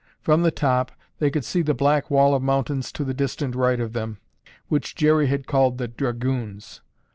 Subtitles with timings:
[0.19, 3.79] From the top, they could see the black wall of mountains to the distant right
[3.79, 4.17] of them,
[4.67, 6.81] which Jerry had called "The Dragoons."